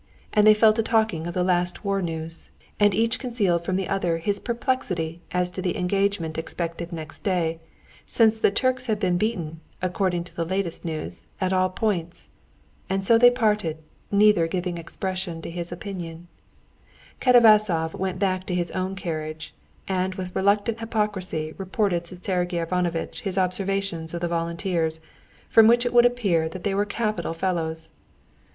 [0.33, 3.87] And they fell to talking of the last war news, and each concealed from the
[3.87, 7.59] other his perplexity as to the engagement expected next day,
[8.07, 12.29] since the Turks had been beaten, according to the latest news, at all points.
[12.89, 13.77] And so they parted,
[14.09, 16.27] neither giving expression to his opinion.
[17.19, 19.53] Katavasov went back to his own carriage,
[19.87, 24.99] and with reluctant hypocrisy reported to Sergey Ivanovitch his observations of the volunteers,
[25.47, 27.91] from which it would appear that they were capital fellows.